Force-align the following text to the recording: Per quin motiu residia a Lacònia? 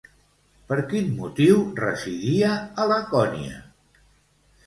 Per 0.69 0.77
quin 0.93 1.11
motiu 1.17 1.59
residia 1.81 2.49
a 2.57 2.87
Lacònia? 2.93 3.61